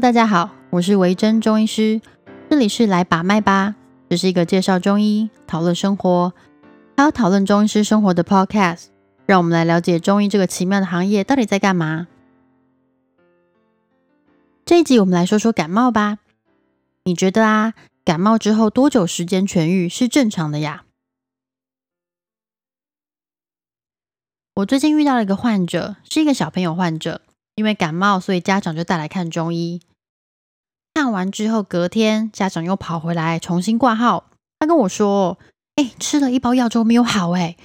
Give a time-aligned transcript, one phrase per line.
[0.00, 2.02] 大家好，我是维珍中医师，
[2.50, 3.74] 这里是来把脉吧，
[4.10, 6.34] 这是一个介绍中医、讨论生活，
[6.98, 8.88] 还有讨论中医师生活的 Podcast，
[9.24, 12.08] 让我们来了解中医这个奇妙的行业到底在干嘛。
[14.66, 16.18] 这一集我们来说说感冒吧，
[17.04, 17.72] 你觉得啊，
[18.04, 20.84] 感冒之后多久时间痊愈是正常的呀？
[24.56, 27.22] 我最近遇到了一个患者，是一个小朋友患者。
[27.56, 29.82] 因为感冒，所以家长就带来看中医。
[30.94, 34.30] 看完之后，隔天家长又跑回来重新挂号。
[34.58, 35.38] 他跟我说
[35.76, 37.56] ：“哎，吃了一包药之后没有好，哎，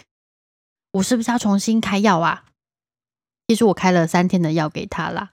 [0.93, 2.45] 我是不是要重新开药啊？”
[3.47, 5.31] 其实我开了三天的药给他啦。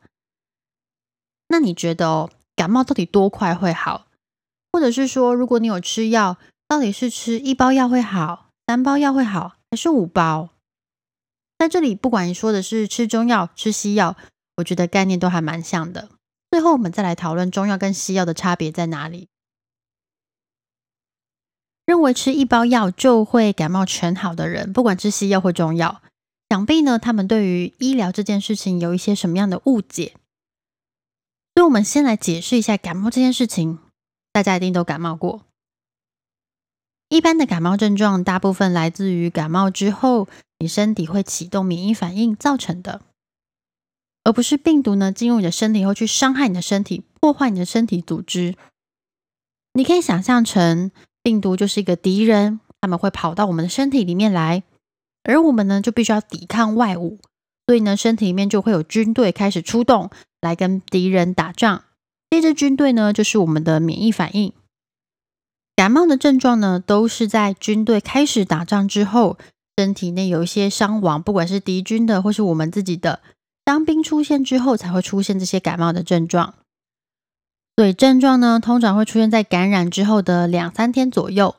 [1.48, 4.06] 那你觉得哦，感冒到底多快会好？
[4.72, 6.36] 或者是说，如果你有吃药，
[6.66, 10.50] 到底是吃一包药会好，三包药会好，还是五包？
[11.58, 14.16] 在这里，不管你说的是吃中药、吃西药。
[14.58, 16.10] 我觉得概念都还蛮像的。
[16.50, 19.28] 最后，我们再来讨论中药跟西药的差别在哪里。
[21.84, 26.02] 认为吃一包药就会感冒全好的人，不管吃西药或中药，
[26.48, 30.14] 想必呢，他们对于医疗这件事情有一些什么样的误解。
[31.54, 33.78] 所以，我们先来解释一下感冒这件事情。
[34.32, 35.42] 大家一定都感冒过。
[37.08, 40.28] 一般的感冒症状，大部分来自于感冒之后，
[40.58, 43.00] 你身体会启动免疫反应造成的。
[44.28, 48.56] 而不是病毒呢进入你的身体以后去伤害你的身体，破坏你的身体组织。
[49.72, 50.90] 你可以想象成
[51.22, 54.64] 病毒就是一个敌人，他们会跑到我们的身体里面来，
[55.24, 57.18] 而我们呢就必须要抵抗外物，
[57.66, 60.10] 所以呢身体里面就会有军队开始出动
[60.42, 61.84] 来跟敌人打仗。
[62.28, 64.52] 这支军队呢就是我们的免疫反应。
[65.74, 69.38] 感冒的症状呢都是在军队开始打仗之后，
[69.78, 73.20] 身体内有一些伤亡，不管是敌军的或是我们自己的。
[73.68, 76.54] 当兵出现之后，才会出现这些感冒的症状。
[77.76, 81.54] 所以症状呢，通常会出现在感染之后的两三天左右。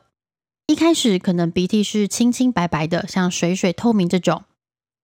[0.66, 4.42] 一开始可能鼻涕是清清白白的，像水水透明这种。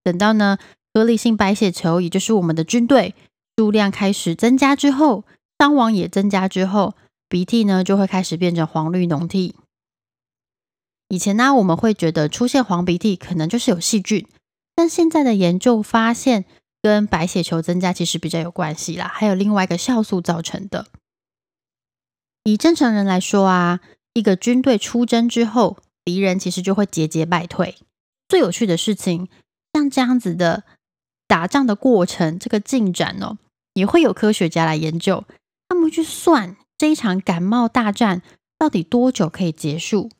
[0.02, 0.58] 等到呢，
[0.92, 3.14] 颗粒性白血球，也就是我们的军队
[3.56, 5.22] 数量开始增加之后，
[5.60, 6.96] 伤亡也增加之后，
[7.28, 9.54] 鼻涕呢就会开始变成黄绿脓涕。
[11.06, 14.26] 以前呢，我们会觉得出现黄鼻涕可能就是有细菌，
[14.74, 16.44] 但现在的研究发现。
[16.86, 20.86] 跟白血球增加其实比较有关系啦，还有另外一个酵素造成的。
[22.44, 23.80] 以正常人来说啊，
[24.12, 27.74] 一个军队出征之后，敌人其实就会节节败退。
[28.28, 29.28] 最有趣的事情，
[29.72, 30.62] 像这样子的
[31.26, 33.36] 打仗的过程，这个进展哦，
[33.74, 35.24] 也会有科学家来研究，
[35.68, 38.22] 他们去算这一场感冒大战
[38.56, 40.12] 到底多久可以结束，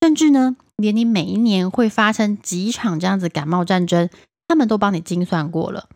[0.00, 4.08] 甚至呢，连你每一年会发生几场这样子感冒战争。
[4.50, 5.88] 他们都帮你精算过了。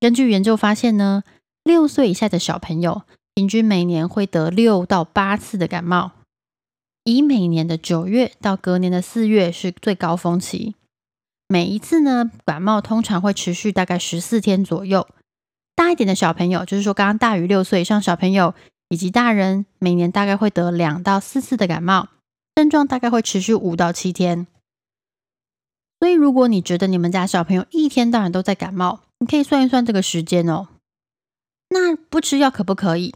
[0.00, 1.24] 根据研究发现呢，
[1.62, 3.02] 六岁以下的小朋友
[3.34, 6.12] 平均每年会得六到八次的感冒，
[7.04, 10.74] 以每年的九月到隔年的四月是最高峰期。
[11.48, 15.06] 每一次呢，感冒通常会持续大概十四天左右。
[15.74, 18.54] 大一点的小朋友，就是说刚刚大于六岁以上小朋友
[18.88, 22.08] 以及大人，每年大概会得两到四次的感冒，
[22.54, 24.46] 症状大概会持续五到七天。
[25.98, 30.68] 所以，如果你觉得你们家小朋友一天到晚都在感冒，你可以算一算这个时间哦。
[31.70, 33.14] 那不吃药可不可以？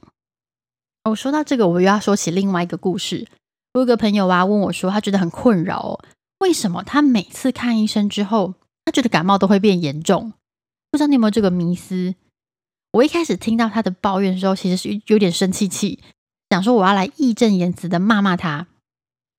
[1.05, 3.27] 我说到这个，我又要说起另外一个故事。
[3.75, 6.01] 我有个朋友啊，问我说，他觉得很困扰，
[6.41, 8.55] 为什么他每次看医生之后，
[8.85, 10.33] 他觉得感冒都会变严重？
[10.91, 12.15] 不知道你有没有这个迷思？
[12.93, 16.01] 我一开始听到他的抱怨的时候，其实是有点生气气，
[16.51, 18.67] 想说我要来义正言辞的骂骂他。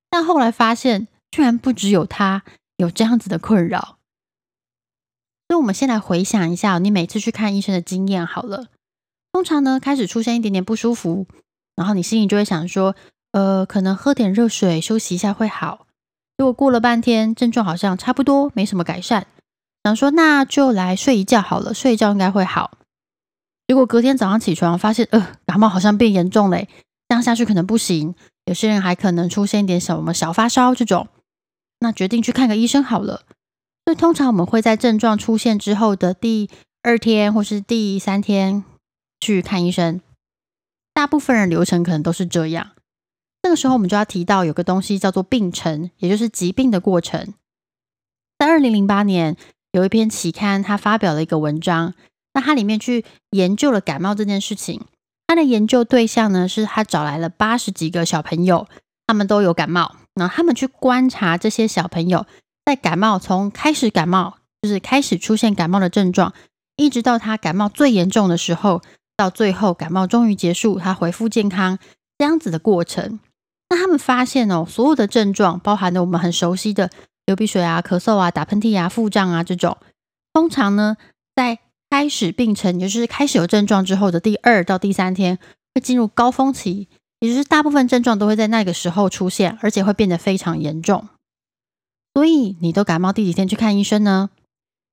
[0.08, 2.42] 但后来发现，居然不只有他。
[2.82, 3.98] 有这样子的困扰，
[5.46, 8.66] 所以我们先来回想一下，你每次去看医生的经验好了。
[9.30, 11.28] 通常呢，开始出现一点点不舒服，
[11.76, 12.96] 然后你心里就会想说，
[13.30, 15.86] 呃，可能喝点热水休息一下会好。
[16.36, 19.28] 如果过了半天，症状好像差不多没什么改善，
[19.84, 22.78] 想说那就来睡一觉好了，睡一觉应该会好。
[23.68, 26.68] 结果隔天早上起床，发现呃，感冒好像变严重嘞，
[27.08, 28.16] 这样下去可能不行。
[28.46, 31.06] 有些人还可能出现一点什么小发烧这种。
[31.82, 33.26] 那决定去看个医生好了。
[33.84, 36.48] 所以通常我们会在症状出现之后的第
[36.82, 38.64] 二天或是第三天
[39.20, 40.00] 去看医生。
[40.94, 42.70] 大部分人流程可能都是这样。
[43.42, 47.34] 这个时候我们就要提到有个东西叫做病程，也就是疾病的过程。
[48.38, 49.36] 在二零零八年
[49.72, 51.94] 有一篇期刊，它发表了一个文章，
[52.34, 54.80] 那它里面去研究了感冒这件事情。
[55.26, 58.68] 它的研究对象呢，是他找来了八十几个小朋友，
[59.06, 59.96] 他们都有感冒。
[60.14, 62.26] 那他们去观察这些小朋友
[62.64, 66.32] 在感冒从开始感冒，就是开始出现感冒的症状，
[66.76, 68.82] 一直到他感冒最严重的时候，
[69.16, 71.78] 到最后感冒终于结束，他恢复健康
[72.18, 73.20] 这样子的过程。
[73.70, 76.90] 那他们发现哦，所有的症状，包含了我们很熟悉的
[77.24, 79.78] 流鼻水啊、咳嗽啊、打喷嚏啊、腹胀啊这种，
[80.34, 80.98] 通常呢，
[81.34, 81.58] 在
[81.88, 85.38] 开始病程，也就是开始有症状之后的第二到第三天，
[85.74, 86.88] 会进入高峰期，
[87.22, 91.06] 也就是大部分症状都会在那个时候出现，而且会变得非常严重。
[92.14, 94.30] 所以，你都感冒第几天去看医生呢？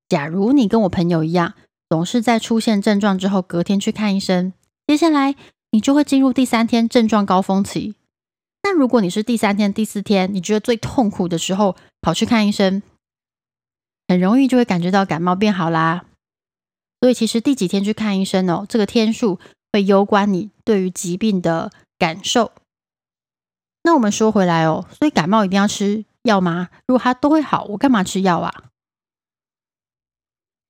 [0.08, 1.56] 假如你跟我朋友一样，
[1.90, 4.54] 总是在出现症状之后隔天去看医生，
[4.86, 5.36] 接下来
[5.72, 7.96] 你就会进入第三天症状高峰期。
[8.62, 12.84] 那如果你是第三天、第四天，你觉得最痛苦的时候跑去看医生，
[14.08, 16.06] 很容易就会感觉到感冒变好啦。
[17.02, 19.40] 所以其实第几天去看医生哦，这个天数
[19.74, 22.52] 会攸关你对于疾病的感受。
[23.84, 26.70] 那我们说回来哦，所以感冒一定要吃药吗？
[26.88, 28.64] 如果它都会好，我干嘛吃药啊？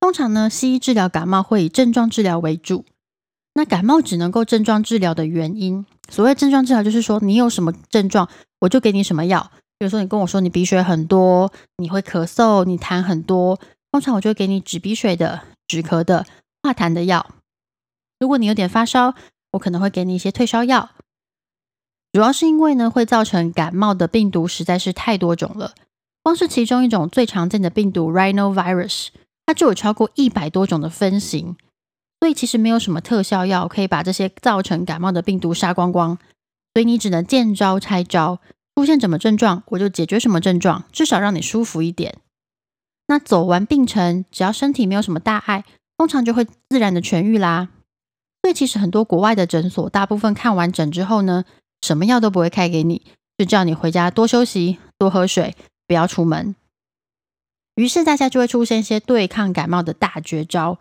[0.01, 2.85] 通常呢，西医治疗感冒会以症状治疗为主。
[3.53, 8.29] 那感冒只能够症状治疗的原因，所谓症状治疗就是说，你有什么症状，
[8.59, 9.51] 我就给你什么药。
[9.77, 13.59] 比如说，你跟我说你鼻水很多，你会咳嗽，你痰很多，
[13.91, 16.25] 通常我就会给你止鼻水的、止咳的、
[16.63, 17.25] 化痰的药。
[18.19, 19.15] 如果你有点发烧，
[19.51, 20.91] 我可能会给你一些退烧药。
[22.11, 25.73] 主要是因为呢，会造成感冒的病毒实在是太多种了，
[26.23, 29.09] 光是其中一种最常见的病毒 Rhinovirus，
[29.45, 31.55] 它就有超过一百多种的分型。
[32.19, 36.17] 所以其实没有什么特效药可以把这些造成感冒的病毒杀光光，
[36.73, 38.39] 所以你只能见招拆招，
[38.75, 42.17] 出现什么症状我就解决什么症状，至少让你舒服一点。
[43.07, 45.63] 那走完病程，只要身体没有什么大碍，
[45.97, 47.69] 通常就会自然的痊愈啦。
[48.41, 51.45] 所以其实很多国外的诊所，大部分看完诊之后呢，
[51.81, 53.01] 什么药都不会开给你，
[53.37, 55.55] 就叫你回家多休息、多喝水，
[55.87, 56.55] 不要出门。
[57.75, 60.77] 于是大家就会出现一些对抗感冒的大绝招。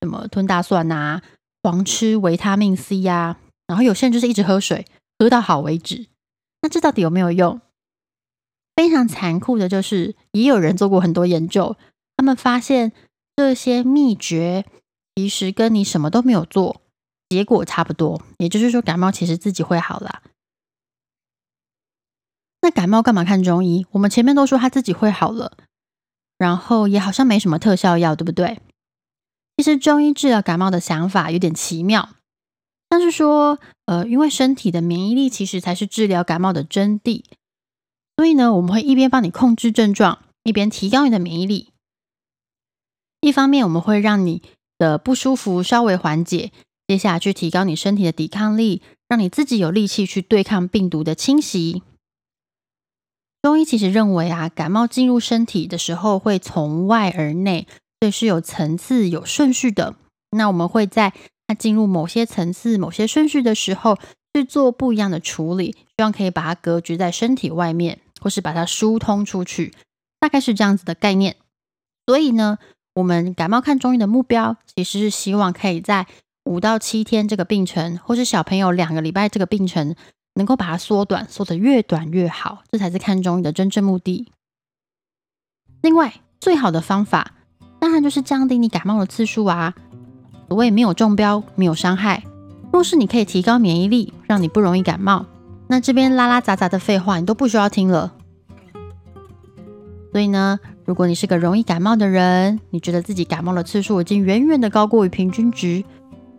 [0.00, 1.22] 什么吞大蒜呐，
[1.62, 3.38] 狂吃维他命 C 呀，
[3.68, 4.84] 然后有些人就是一直喝水，
[5.18, 6.08] 喝到好为止。
[6.60, 7.60] 那这到底有没有用？
[8.74, 11.76] 非常残酷的就是，也有人做过很多研究，
[12.16, 12.92] 他们发现
[13.36, 14.66] 这些秘诀
[15.14, 16.82] 其实跟你什么都没有做，
[17.28, 18.20] 结果差不多。
[18.38, 20.22] 也就是说，感冒其实自己会好啦。
[22.62, 23.86] 那感冒干嘛看中医？
[23.90, 25.58] 我们前面都说他自己会好了，
[26.38, 28.60] 然后也好像没什么特效药，对不对？
[29.56, 32.08] 其实中医治疗感冒的想法有点奇妙，
[32.88, 37.24] 但是说，呃，因为身体的免疫力其实才是治疗感冒的真谛，
[38.16, 41.68] 所以呢，我们会一边帮你控制症状，一边提高你的免疫力。
[43.20, 44.42] 一方面，我们会让你
[44.78, 46.50] 的不舒服稍微缓解，
[46.86, 51.82] 接下来去提高你身体的抵抗力，让你自己有力气去对抗病毒的侵袭。
[53.42, 57.66] 中医其实认为啊，感冒进入身体的时候，会从外而内。
[58.00, 59.94] 所以是有层次、有顺序的。
[60.36, 61.12] 那我们会在
[61.46, 63.96] 它进入某些层次、某些顺序的时候，
[64.34, 69.72] 去做不一样的处理，希望可以把它隔绝在身体外面，或是把它疏通出去，
[70.18, 71.36] 大概是这样子的概念。
[72.04, 72.58] 所以呢，
[72.94, 76.08] 我们感冒看中医的目标，其实是希望可以在
[76.44, 79.94] 五到七天这个病程，或是小朋友两个礼拜这个病程，
[80.34, 84.32] 能够把它缩短，缩得越短越好，这才是看中医的真正目的。
[85.80, 87.32] 另外，最好的方法。
[87.78, 89.74] 当然就是降低你感冒的次数啊！
[90.46, 92.22] 所谓没有中标，没有伤害。
[92.72, 95.26] 若是你可以提高免疫力，让你不容易感冒，
[95.66, 98.14] 那这边拉拉杂杂的废话你都不需要听了。
[100.12, 105.82] 所以呢，如果你是个容易感冒的人，你觉得自己感冒的次数已经远远的高过于平均值，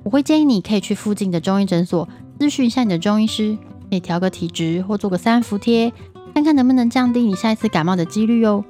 [0.03, 2.07] 我会建议你可以去附近的中医诊所
[2.39, 3.57] 咨询一下你的中医师，
[3.93, 5.93] 可以调个体质或做个三伏贴，
[6.33, 8.65] 看看能不能降低你下一次感冒的几率哦。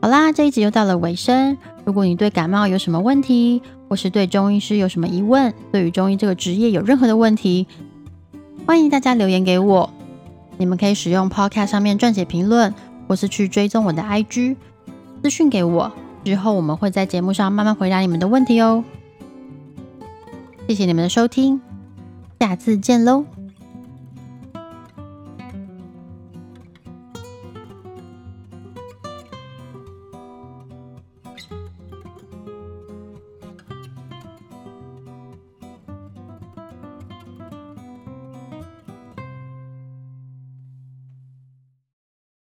[0.00, 1.58] 好啦，这一集又到了尾声。
[1.84, 7.66] 如果你对感冒有什么问题，或是对中医师有什么疑问，对于中医这个职业有任何的问题，
[8.66, 9.90] 欢迎大家留言给我。
[10.56, 12.72] 你们可以使用 Podcast 上面撰写评论，
[13.06, 14.56] 或是去追踪我的 IG
[15.22, 15.92] 私讯给我，
[16.24, 18.82] 之后我们会在节目上慢慢回答你们的问题哦。
[20.72, 21.60] 谢谢你们的收听，
[22.40, 23.26] 下次见喽。